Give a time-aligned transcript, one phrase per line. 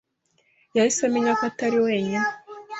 [0.75, 2.29] yahise amenya ko atari wenyine.